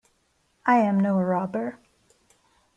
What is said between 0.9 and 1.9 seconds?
no robber.